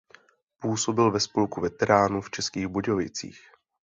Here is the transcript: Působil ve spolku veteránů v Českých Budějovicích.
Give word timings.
Působil 0.59 1.11
ve 1.11 1.19
spolku 1.19 1.61
veteránů 1.61 2.21
v 2.21 2.29
Českých 2.31 2.67
Budějovicích. 2.67 3.39